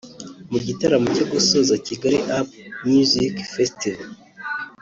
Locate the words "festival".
3.53-4.09